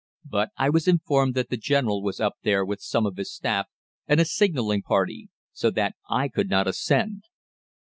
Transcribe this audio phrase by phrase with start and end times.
[0.25, 3.67] But I was informed that the General was up there with some of his staff
[4.07, 7.25] and a signalling party, so that I could not ascend.